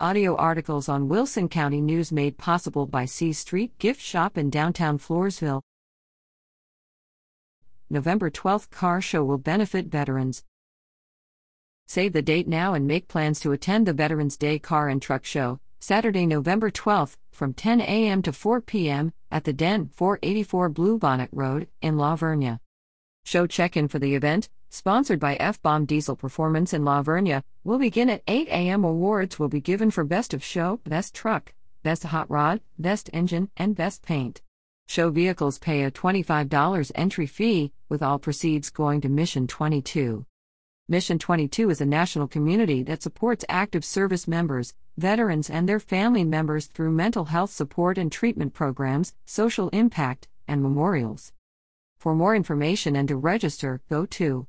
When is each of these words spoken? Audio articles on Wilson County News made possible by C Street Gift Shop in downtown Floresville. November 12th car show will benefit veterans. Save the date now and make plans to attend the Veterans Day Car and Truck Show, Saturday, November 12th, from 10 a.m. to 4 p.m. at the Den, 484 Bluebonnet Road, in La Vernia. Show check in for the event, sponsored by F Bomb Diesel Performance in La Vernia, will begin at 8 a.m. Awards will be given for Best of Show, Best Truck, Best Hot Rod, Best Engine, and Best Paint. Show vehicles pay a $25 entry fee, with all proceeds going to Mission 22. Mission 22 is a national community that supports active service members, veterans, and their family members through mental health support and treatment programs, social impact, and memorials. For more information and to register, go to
Audio 0.00 0.34
articles 0.34 0.88
on 0.88 1.08
Wilson 1.08 1.48
County 1.48 1.80
News 1.80 2.10
made 2.10 2.36
possible 2.36 2.84
by 2.84 3.04
C 3.04 3.32
Street 3.32 3.78
Gift 3.78 4.00
Shop 4.00 4.36
in 4.36 4.50
downtown 4.50 4.98
Floresville. 4.98 5.62
November 7.88 8.28
12th 8.28 8.70
car 8.70 9.00
show 9.00 9.22
will 9.22 9.38
benefit 9.38 9.86
veterans. 9.86 10.42
Save 11.86 12.12
the 12.12 12.22
date 12.22 12.48
now 12.48 12.74
and 12.74 12.88
make 12.88 13.06
plans 13.06 13.38
to 13.38 13.52
attend 13.52 13.86
the 13.86 13.92
Veterans 13.92 14.36
Day 14.36 14.58
Car 14.58 14.88
and 14.88 15.00
Truck 15.00 15.24
Show, 15.24 15.60
Saturday, 15.78 16.26
November 16.26 16.72
12th, 16.72 17.16
from 17.30 17.54
10 17.54 17.80
a.m. 17.80 18.20
to 18.22 18.32
4 18.32 18.62
p.m. 18.62 19.12
at 19.30 19.44
the 19.44 19.52
Den, 19.52 19.90
484 19.94 20.70
Bluebonnet 20.70 21.28
Road, 21.30 21.68
in 21.80 21.96
La 21.96 22.16
Vernia. 22.16 22.58
Show 23.24 23.46
check 23.46 23.76
in 23.76 23.88
for 23.88 23.98
the 23.98 24.14
event, 24.14 24.50
sponsored 24.68 25.18
by 25.18 25.36
F 25.36 25.60
Bomb 25.62 25.86
Diesel 25.86 26.14
Performance 26.14 26.74
in 26.74 26.84
La 26.84 27.02
Vernia, 27.02 27.42
will 27.64 27.78
begin 27.78 28.10
at 28.10 28.22
8 28.28 28.48
a.m. 28.48 28.84
Awards 28.84 29.38
will 29.38 29.48
be 29.48 29.60
given 29.60 29.90
for 29.90 30.04
Best 30.04 30.34
of 30.34 30.44
Show, 30.44 30.80
Best 30.84 31.14
Truck, 31.14 31.54
Best 31.82 32.02
Hot 32.04 32.30
Rod, 32.30 32.60
Best 32.78 33.08
Engine, 33.12 33.50
and 33.56 33.74
Best 33.74 34.02
Paint. 34.02 34.42
Show 34.86 35.10
vehicles 35.10 35.58
pay 35.58 35.84
a 35.84 35.90
$25 35.90 36.92
entry 36.94 37.26
fee, 37.26 37.72
with 37.88 38.02
all 38.02 38.18
proceeds 38.18 38.68
going 38.68 39.00
to 39.00 39.08
Mission 39.08 39.46
22. 39.46 40.26
Mission 40.86 41.18
22 41.18 41.70
is 41.70 41.80
a 41.80 41.86
national 41.86 42.28
community 42.28 42.82
that 42.82 43.02
supports 43.02 43.46
active 43.48 43.86
service 43.86 44.28
members, 44.28 44.74
veterans, 44.98 45.48
and 45.48 45.66
their 45.66 45.80
family 45.80 46.24
members 46.24 46.66
through 46.66 46.90
mental 46.92 47.24
health 47.24 47.50
support 47.50 47.96
and 47.96 48.12
treatment 48.12 48.52
programs, 48.52 49.14
social 49.24 49.70
impact, 49.70 50.28
and 50.46 50.62
memorials. 50.62 51.32
For 52.04 52.14
more 52.14 52.36
information 52.36 52.96
and 52.96 53.08
to 53.08 53.16
register, 53.16 53.80
go 53.88 54.04
to 54.04 54.46